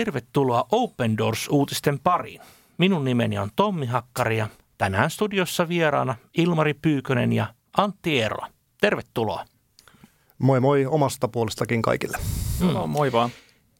[0.00, 2.40] Tervetuloa Open Doors-uutisten pariin.
[2.78, 4.48] Minun nimeni on Tommi Hakkari ja
[4.78, 8.46] tänään studiossa vieraana Ilmari Pyykönen ja Antti Eero.
[8.80, 9.44] Tervetuloa.
[10.38, 12.18] Moi moi omasta puolestakin kaikille.
[12.60, 12.72] Hmm.
[12.72, 13.30] No, moi vaan.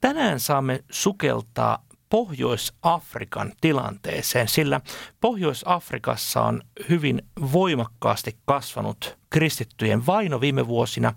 [0.00, 4.80] Tänään saamme sukeltaa Pohjois-Afrikan tilanteeseen, sillä
[5.20, 11.14] Pohjois-Afrikassa on hyvin voimakkaasti kasvanut kristittyjen vaino viime vuosina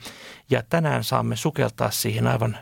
[0.49, 2.57] ja tänään saamme sukeltaa siihen aivan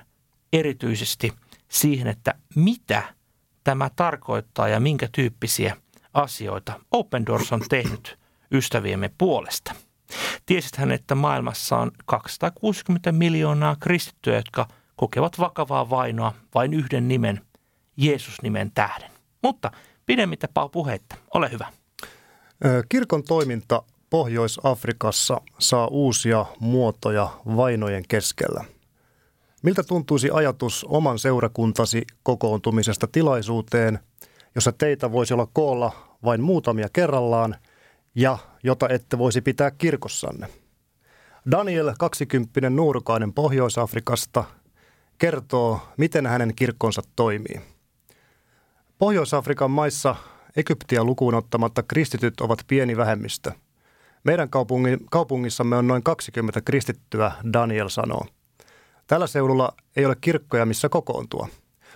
[0.53, 1.33] erityisesti
[1.71, 3.03] siihen, että mitä
[3.63, 5.77] tämä tarkoittaa ja minkä tyyppisiä
[6.13, 8.19] asioita Open Doors on tehnyt
[8.51, 9.75] ystäviemme puolesta.
[10.45, 17.41] Tiesithän, että maailmassa on 260 miljoonaa kristittyä, jotka kokevat vakavaa vainoa vain yhden nimen,
[17.97, 19.11] Jeesus-nimen tähden.
[19.43, 19.71] Mutta
[20.05, 21.67] pidemmittä puheitta, ole hyvä.
[22.89, 28.65] Kirkon toiminta Pohjois-Afrikassa saa uusia muotoja vainojen keskellä.
[29.61, 33.99] Miltä tuntuisi ajatus oman seurakuntasi kokoontumisesta tilaisuuteen,
[34.55, 35.91] jossa teitä voisi olla koolla
[36.23, 37.55] vain muutamia kerrallaan
[38.15, 40.47] ja jota ette voisi pitää kirkossanne?
[41.51, 44.43] Daniel, 20 nuorukainen Pohjois-Afrikasta,
[45.17, 47.61] kertoo, miten hänen kirkkonsa toimii.
[48.97, 50.15] Pohjois-Afrikan maissa
[50.55, 53.51] Egyptiä lukuun ottamatta kristityt ovat pieni vähemmistö.
[54.23, 54.49] Meidän
[55.09, 58.25] kaupungissamme on noin 20 kristittyä, Daniel sanoo.
[59.11, 61.47] Tällä seudulla ei ole kirkkoja, missä kokoontua.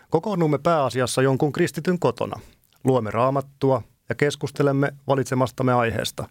[0.09, 2.39] Kokoonnumme pääasiassa jonkun kristityn kotona.
[2.83, 6.29] Luomme raamattua ja keskustelemme valitsemastamme aiheesta.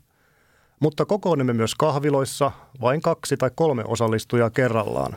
[0.80, 5.12] Mutta kokoonnumme myös kahviloissa vain kaksi tai kolme osallistujaa kerrallaan.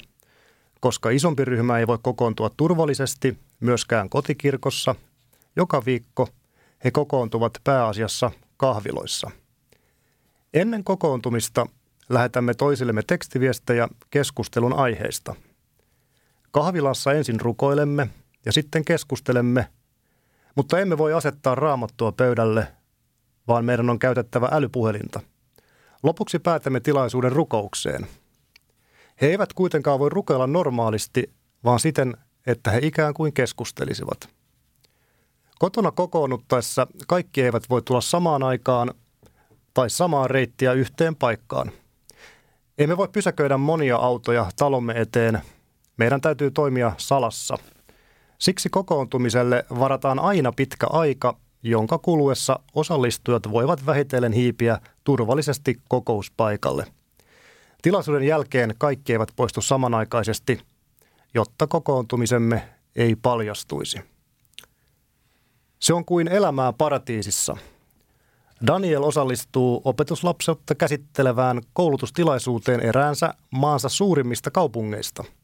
[0.79, 4.95] Koska isompi ryhmä ei voi kokoontua turvallisesti myöskään kotikirkossa,
[5.55, 6.27] joka viikko
[6.83, 9.31] he kokoontuvat pääasiassa kahviloissa.
[10.53, 11.65] Ennen kokoontumista
[12.09, 15.35] lähetämme toisillemme tekstiviestejä keskustelun aiheista–
[16.57, 18.09] Kahvilassa ensin rukoilemme
[18.45, 19.67] ja sitten keskustelemme,
[20.55, 22.67] mutta emme voi asettaa raamattua pöydälle,
[23.47, 25.19] vaan meidän on käytettävä älypuhelinta.
[26.03, 28.07] Lopuksi päätämme tilaisuuden rukoukseen.
[29.21, 34.29] He eivät kuitenkaan voi rukoilla normaalisti, vaan siten, että he ikään kuin keskustelisivat.
[35.59, 38.93] Kotona kokoonnuttaessa kaikki eivät voi tulla samaan aikaan
[39.73, 41.71] tai samaa reittiä yhteen paikkaan.
[42.77, 45.41] Emme voi pysäköidä monia autoja talomme eteen
[45.97, 47.57] meidän täytyy toimia salassa.
[48.39, 56.85] Siksi kokoontumiselle varataan aina pitkä aika, jonka kuluessa osallistujat voivat vähitellen hiipiä turvallisesti kokouspaikalle.
[57.81, 60.61] Tilaisuuden jälkeen kaikki eivät poistu samanaikaisesti,
[61.33, 63.99] jotta kokoontumisemme ei paljastuisi.
[65.79, 67.57] Se on kuin elämää paratiisissa.
[68.67, 75.23] Daniel osallistuu opetuslapseutta käsittelevään koulutustilaisuuteen eräänsä maansa suurimmista kaupungeista–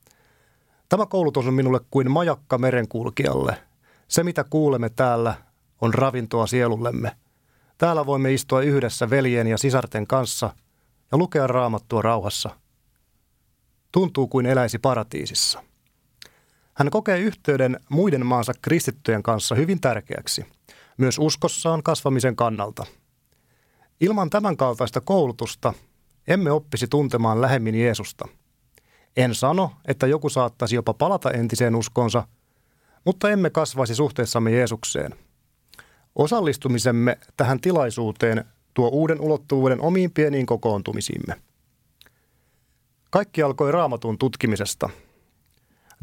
[0.89, 3.63] Tämä koulutus on minulle kuin majakka merenkulkijalle.
[4.07, 5.35] Se, mitä kuulemme täällä,
[5.81, 7.11] on ravintoa sielullemme.
[7.77, 10.55] Täällä voimme istua yhdessä veljen ja sisarten kanssa
[11.11, 12.49] ja lukea raamattua rauhassa.
[13.91, 15.63] Tuntuu kuin eläisi paratiisissa.
[16.73, 20.45] Hän kokee yhteyden muiden maansa kristittyjen kanssa hyvin tärkeäksi,
[20.97, 22.85] myös uskossaan kasvamisen kannalta.
[24.01, 25.73] Ilman tämänkaltaista koulutusta
[26.27, 28.27] emme oppisi tuntemaan lähemmin Jeesusta–
[29.17, 32.27] en sano, että joku saattaisi jopa palata entiseen uskonsa,
[33.05, 35.15] mutta emme kasvaisi suhteessamme Jeesukseen.
[36.15, 41.41] Osallistumisemme tähän tilaisuuteen tuo uuden ulottuvuuden omiin pieniin kokoontumisiimme.
[43.09, 44.89] Kaikki alkoi raamatun tutkimisesta.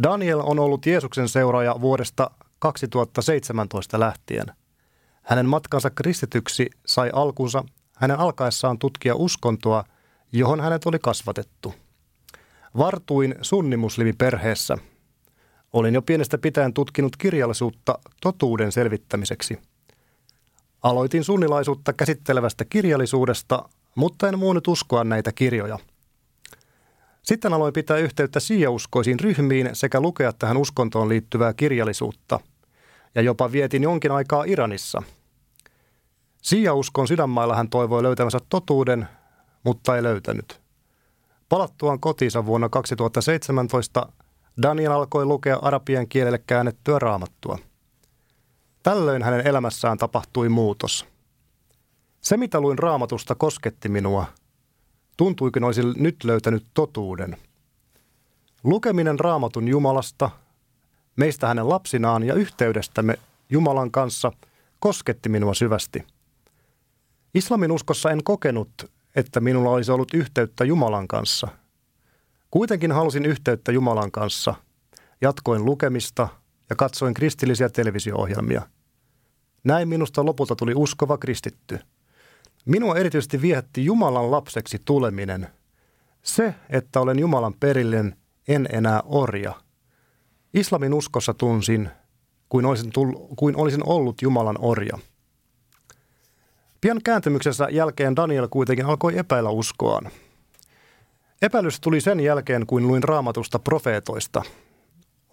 [0.02, 4.46] Daniel on ollut Jeesuksen seuraaja vuodesta 2017 lähtien.
[5.22, 7.64] Hänen matkansa kristityksi sai alkunsa
[7.96, 9.84] hänen alkaessaan tutkia uskontoa,
[10.32, 11.74] johon hänet oli kasvatettu–
[12.78, 14.76] Vartuin sunnimuslimiperheessä.
[15.72, 19.58] Olin jo pienestä pitäen tutkinut kirjallisuutta totuuden selvittämiseksi.
[20.82, 25.78] Aloitin sunnilaisuutta käsittelevästä kirjallisuudesta, mutta en muunut uskoa näitä kirjoja.
[27.22, 32.40] Sitten aloin pitää yhteyttä siia-uskoisiin ryhmiin sekä lukea tähän uskontoon liittyvää kirjallisuutta.
[33.14, 35.02] Ja jopa vietin jonkin aikaa Iranissa.
[36.42, 39.08] Siia-uskon sydänmailla hän toivoi löytämänsä totuuden,
[39.64, 40.60] mutta ei löytänyt.
[41.50, 44.12] Palattuaan kotiinsa vuonna 2017
[44.62, 47.58] Daniel alkoi lukea arabian kielelle käännettyä raamattua.
[48.82, 51.06] Tällöin hänen elämässään tapahtui muutos.
[52.20, 54.26] Se, mitä luin raamatusta, kosketti minua.
[55.16, 57.36] Tuntuikin olisin nyt löytänyt totuuden.
[58.64, 60.30] Lukeminen raamatun Jumalasta,
[61.16, 63.18] meistä hänen lapsinaan ja yhteydestämme
[63.48, 64.32] Jumalan kanssa
[64.80, 66.06] kosketti minua syvästi.
[67.34, 71.48] Islamin uskossa en kokenut, että minulla olisi ollut yhteyttä Jumalan kanssa.
[72.50, 74.54] Kuitenkin halusin yhteyttä Jumalan kanssa.
[75.20, 76.28] Jatkoin lukemista
[76.70, 78.62] ja katsoin kristillisiä televisio-ohjelmia.
[79.64, 81.78] Näin minusta lopulta tuli uskova kristitty.
[82.64, 85.48] Minua erityisesti viehätti Jumalan lapseksi tuleminen.
[86.22, 88.16] Se, että olen Jumalan perillinen,
[88.48, 89.54] en enää orja.
[90.54, 91.88] Islamin uskossa tunsin,
[92.48, 94.98] kuin olisin, tull, kuin olisin ollut Jumalan orja.
[96.80, 100.10] Pian kääntymyksessä jälkeen Daniel kuitenkin alkoi epäillä uskoaan.
[101.42, 104.42] Epäilys tuli sen jälkeen, kuin luin raamatusta profeetoista.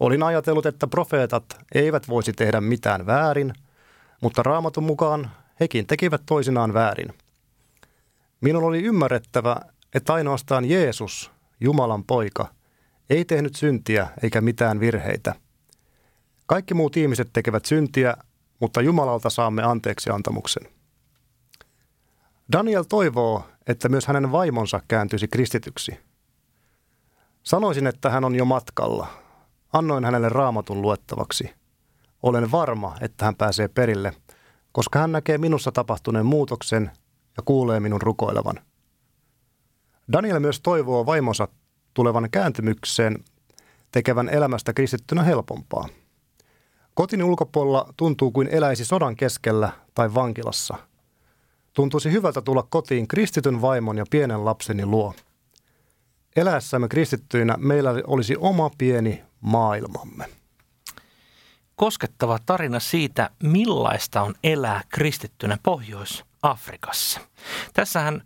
[0.00, 3.52] Olin ajatellut, että profeetat eivät voisi tehdä mitään väärin,
[4.22, 5.30] mutta raamatun mukaan
[5.60, 7.14] hekin tekivät toisinaan väärin.
[8.40, 9.56] Minun oli ymmärrettävä,
[9.94, 11.30] että ainoastaan Jeesus,
[11.60, 12.48] Jumalan poika,
[13.10, 15.34] ei tehnyt syntiä eikä mitään virheitä.
[16.46, 18.16] Kaikki muut ihmiset tekevät syntiä,
[18.60, 20.77] mutta Jumalalta saamme anteeksi antamuksen.
[22.52, 25.98] Daniel toivoo, että myös hänen vaimonsa kääntyisi kristityksi.
[27.42, 29.06] Sanoisin, että hän on jo matkalla.
[29.72, 31.50] Annoin hänelle raamatun luettavaksi.
[32.22, 34.14] Olen varma, että hän pääsee perille,
[34.72, 36.90] koska hän näkee minussa tapahtuneen muutoksen
[37.36, 38.60] ja kuulee minun rukoilevan.
[40.12, 41.48] Daniel myös toivoo vaimonsa
[41.94, 43.24] tulevan kääntymykseen
[43.92, 45.88] tekevän elämästä kristittynä helpompaa.
[46.94, 50.76] Kotini ulkopuolella tuntuu kuin eläisi sodan keskellä tai vankilassa–
[51.74, 55.14] Tuntuisi hyvältä tulla kotiin kristityn vaimon ja pienen lapseni luo.
[56.36, 60.28] Eläessämme kristittyinä meillä olisi oma pieni maailmamme.
[61.76, 67.20] Koskettava tarina siitä, millaista on elää kristittynä Pohjois-Afrikassa.
[67.72, 68.22] Tässähän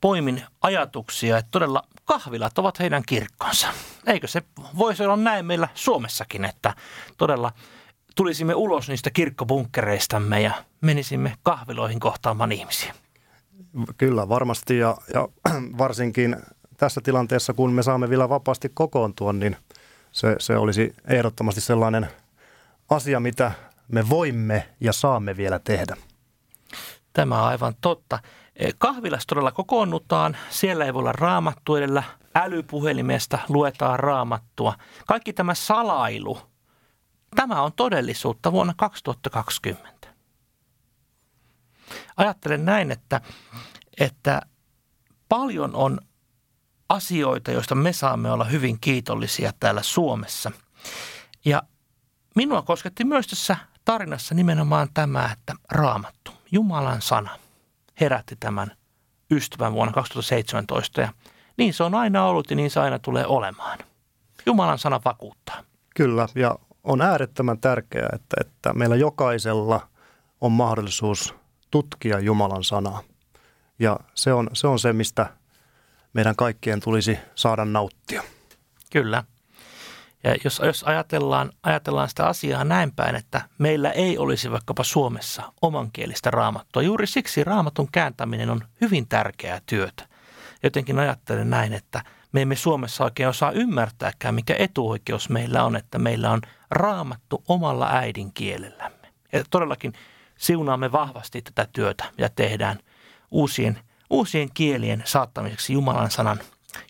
[0.00, 3.68] poimin ajatuksia, että todella kahvilat ovat heidän kirkkonsa.
[4.06, 4.42] Eikö se
[4.78, 6.74] voisi olla näin meillä Suomessakin, että
[7.18, 7.52] todella
[8.16, 12.94] tulisimme ulos niistä kirkkobunkkereistamme ja menisimme kahviloihin kohtaamaan ihmisiä.
[13.96, 15.28] Kyllä, varmasti ja, ja
[15.78, 16.36] varsinkin
[16.76, 19.56] tässä tilanteessa, kun me saamme vielä vapaasti kokoontua, niin
[20.12, 22.06] se, se olisi ehdottomasti sellainen
[22.90, 23.52] asia, mitä
[23.88, 25.96] me voimme ja saamme vielä tehdä.
[27.12, 28.18] Tämä on aivan totta.
[28.56, 30.36] E, kahvilassa todella kokoonnutaan.
[30.50, 32.02] Siellä ei voi olla raamattu edellä.
[32.34, 34.74] Älypuhelimesta luetaan raamattua.
[35.06, 36.38] Kaikki tämä salailu–
[37.36, 39.99] Tämä on todellisuutta vuonna 2020.
[42.16, 43.20] Ajattelen näin, että,
[44.00, 44.42] että
[45.28, 46.00] paljon on
[46.88, 50.52] asioita, joista me saamme olla hyvin kiitollisia täällä Suomessa.
[51.44, 51.62] Ja
[52.36, 57.38] minua kosketti myös tässä tarinassa nimenomaan tämä, että raamattu, Jumalan sana,
[58.00, 58.72] herätti tämän
[59.30, 61.12] ystävän vuonna 2017 ja
[61.56, 63.78] niin se on aina ollut ja niin se aina tulee olemaan.
[64.46, 65.64] Jumalan sana vakuuttaa.
[65.96, 69.88] Kyllä, ja on äärettömän tärkeää, että, että meillä jokaisella
[70.40, 71.34] on mahdollisuus
[71.70, 73.02] tutkia Jumalan sanaa.
[73.78, 75.26] Ja se on, se on se, mistä
[76.12, 78.22] meidän kaikkien tulisi saada nauttia.
[78.92, 79.24] Kyllä.
[80.24, 85.52] Ja jos, jos ajatellaan, ajatellaan sitä asiaa näin päin, että meillä ei olisi vaikkapa Suomessa
[85.62, 90.08] omankielistä raamattua, juuri siksi raamatun kääntäminen on hyvin tärkeää työtä.
[90.62, 95.98] Jotenkin ajattelen näin, että me emme Suomessa oikein osaa ymmärtääkään, mikä etuoikeus meillä on, että
[95.98, 96.40] meillä on
[96.70, 99.08] raamattu omalla äidinkielellämme.
[99.32, 99.92] Ja todellakin
[100.40, 102.78] siunaamme vahvasti tätä työtä ja tehdään
[103.30, 103.78] uusien,
[104.10, 106.40] uusien kielien saattamiseksi Jumalan sanan,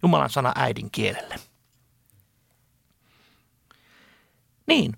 [0.02, 1.34] Jumalan sana äidinkielelle.
[4.66, 4.92] Niin,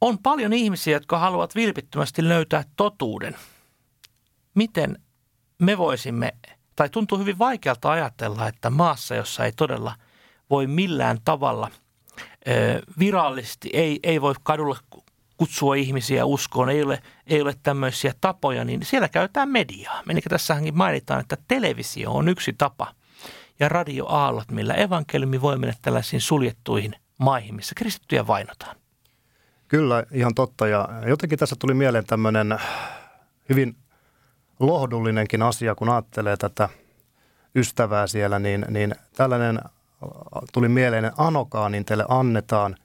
[0.00, 3.36] on paljon ihmisiä, jotka haluavat vilpittömästi löytää totuuden.
[4.54, 5.02] Miten
[5.58, 6.32] me voisimme,
[6.76, 9.94] tai tuntuu hyvin vaikealta ajatella, että maassa, jossa ei todella
[10.50, 11.70] voi millään tavalla–
[12.98, 14.78] virallisesti ei, ei voi kadulle
[15.38, 20.02] kutsua ihmisiä uskoon, ei ole, ei ole tämmöisiä tapoja, niin siellä käytetään mediaa.
[20.08, 22.94] Eli tässähän mainitaan, että televisio on yksi tapa
[23.60, 28.76] ja radioaallot, millä evankeliumi voi mennä tällaisiin suljettuihin maihin, missä kristittyjä vainotaan.
[29.68, 30.68] Kyllä, ihan totta.
[30.68, 32.58] Ja jotenkin tässä tuli mieleen tämmöinen
[33.48, 33.76] hyvin
[34.60, 36.68] lohdullinenkin asia, kun ajattelee tätä
[37.54, 39.60] ystävää siellä, niin, niin tällainen
[40.52, 42.76] tuli mieleen, anokaa niin teille annetaan,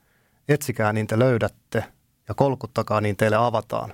[0.50, 1.83] etsikää niin te löydätte
[2.27, 3.94] ja kolkuttakaa niin teille avataan.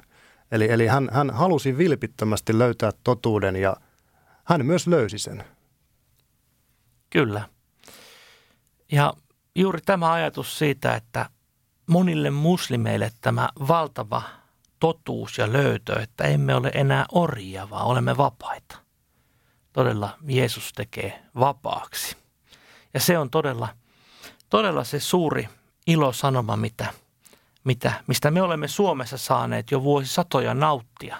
[0.51, 3.75] Eli, eli hän, hän halusi vilpittömästi löytää totuuden ja
[4.43, 5.43] hän myös löysi sen.
[7.09, 7.49] Kyllä.
[8.91, 9.13] Ja
[9.55, 11.29] juuri tämä ajatus siitä, että
[11.87, 14.21] monille muslimeille tämä valtava
[14.79, 18.77] totuus ja löytö, että emme ole enää orjia, vaan olemme vapaita.
[19.73, 22.17] Todella Jeesus tekee vapaaksi.
[22.93, 23.67] Ja se on todella,
[24.49, 25.49] todella se suuri
[25.87, 26.93] ilosanoma, mitä,
[27.69, 31.17] mitä, mistä me olemme Suomessa saaneet jo vuosisatoja nauttia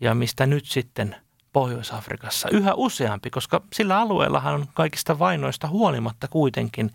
[0.00, 1.16] ja mistä nyt sitten
[1.52, 6.90] Pohjois-Afrikassa yhä useampi, koska sillä alueellahan on kaikista vainoista huolimatta kuitenkin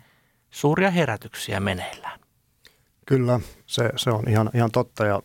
[0.50, 2.20] suuria herätyksiä meneillään.
[3.06, 5.22] Kyllä, se, se on ihan, ihan totta ja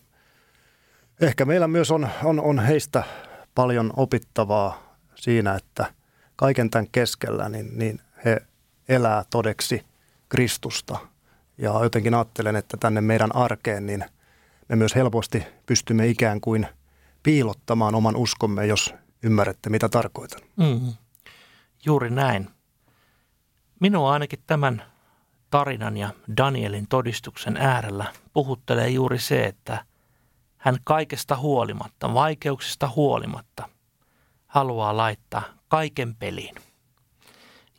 [1.21, 3.03] ehkä meillä myös on, on, on heistä
[3.55, 5.93] paljon opittavaa siinä, että
[6.35, 8.41] kaiken tämän keskellä niin, niin he
[8.89, 9.85] elää todeksi
[10.29, 10.99] Kristusta.
[11.59, 14.05] Ja jotenkin ajattelen, että tänne meidän arkeen niin
[14.69, 16.67] me myös helposti pystymme ikään kuin
[17.23, 20.41] piilottamaan oman uskomme, jos ymmärrätte, mitä tarkoitan.
[20.55, 20.93] Mm,
[21.85, 22.49] juuri näin.
[23.79, 24.83] Minua ainakin tämän
[25.49, 29.85] tarinan ja Danielin todistuksen äärellä puhuttelee juuri se, että
[30.57, 33.69] hän kaikesta huolimatta, vaikeuksista huolimatta,
[34.47, 36.55] haluaa laittaa kaiken peliin.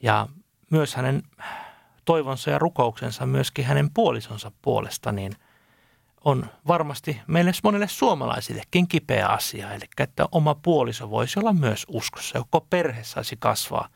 [0.03, 0.27] Ja
[0.71, 1.23] myös hänen
[2.11, 5.33] toivonsa ja rukouksensa myöskin hänen puolisonsa puolesta, niin
[6.25, 9.73] on varmasti meille monelle suomalaisillekin kipeä asia.
[9.73, 13.89] Eli että oma puoliso voisi olla myös uskossa, joko perhe saisi kasvaa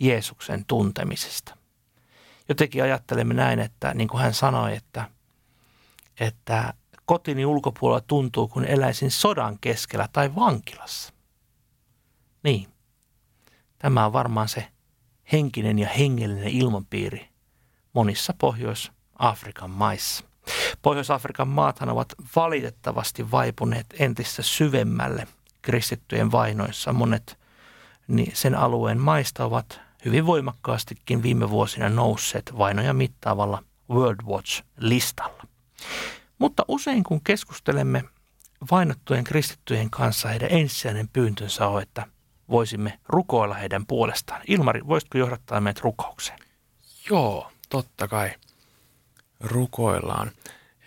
[0.00, 1.56] Jeesuksen tuntemisesta.
[2.48, 5.10] Jotenkin ajattelemme näin, että niin kuin hän sanoi, että,
[6.20, 6.74] että
[7.04, 11.12] kotini ulkopuolella tuntuu, kun eläisin sodan keskellä tai vankilassa.
[12.42, 12.68] Niin,
[13.78, 14.68] tämä on varmaan se
[15.32, 17.29] henkinen ja hengellinen ilmapiiri
[17.92, 20.24] monissa Pohjois-Afrikan maissa.
[20.82, 25.28] Pohjois-Afrikan maathan ovat valitettavasti vaipuneet entistä syvemmälle
[25.62, 26.92] kristittyjen vainoissa.
[26.92, 27.38] Monet
[28.08, 35.42] niin sen alueen maista ovat hyvin voimakkaastikin viime vuosina nousseet vainoja mittaavalla World Watch-listalla.
[36.38, 38.04] Mutta usein kun keskustelemme
[38.70, 42.06] vainottujen kristittyjen kanssa, heidän ensisijainen pyyntönsä on, että
[42.50, 44.42] voisimme rukoilla heidän puolestaan.
[44.48, 46.38] Ilmari, voisitko johdattaa meidät rukoukseen?
[47.10, 48.30] Joo, totta kai.
[49.40, 50.30] Rukoillaan.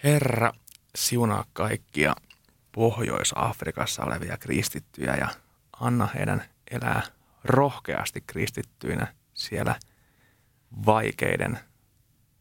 [0.03, 0.53] Herra,
[0.95, 2.15] siunaa kaikkia
[2.71, 5.27] Pohjois-Afrikassa olevia kristittyjä ja
[5.79, 7.03] anna heidän elää
[7.43, 9.75] rohkeasti kristittyinä siellä
[10.85, 11.59] vaikeiden,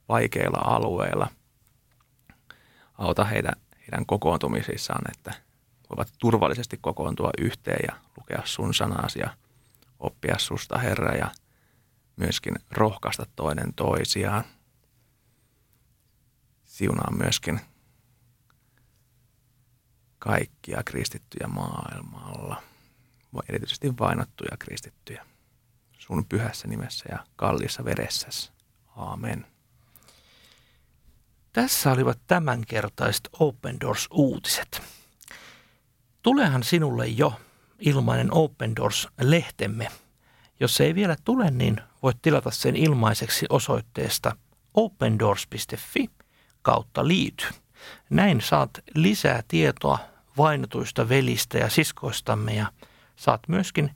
[0.09, 1.29] vaikeilla alueilla.
[2.99, 5.35] Auta heitä heidän kokoontumisissaan, että
[5.91, 9.31] voivat turvallisesti kokoontua yhteen ja lukea sun sanasi ja
[9.99, 11.31] oppia susta Herra ja
[12.17, 14.45] myöskin rohkaista toinen toisiaan.
[16.65, 17.61] Siunaa myöskin
[20.19, 22.63] kaikkia kristittyjä maailmalla,
[23.49, 25.27] erityisesti vainottuja kristittyjä.
[25.99, 28.53] Sun pyhässä nimessä ja kallissa veressäsi.
[28.97, 29.47] Aamen.
[31.53, 34.83] Tässä olivat tämänkertaiset Open Doors-uutiset.
[36.23, 37.41] Tulehan sinulle jo
[37.79, 39.89] ilmainen Open Doors-lehtemme.
[40.61, 44.37] Jos se ei vielä tule, niin voit tilata sen ilmaiseksi osoitteesta
[44.75, 46.11] opendoors.fi
[46.63, 47.47] kautta liity.
[48.11, 49.99] Näin saat lisää tietoa
[50.39, 52.67] vainotuista velistä ja siskoistamme ja
[53.17, 53.91] saat myöskin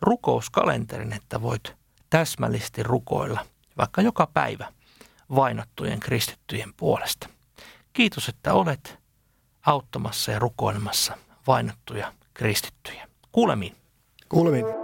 [0.00, 1.74] rukouskalenterin, että voit
[2.10, 3.46] täsmällisesti rukoilla
[3.78, 4.72] vaikka joka päivä
[5.34, 7.28] vainottujen kristittyjen puolesta.
[7.92, 8.98] Kiitos, että olet
[9.66, 13.08] auttamassa ja rukoilemassa vainottuja kristittyjä.
[13.32, 13.76] Kuulemiin.
[14.28, 14.83] Kuulemiin.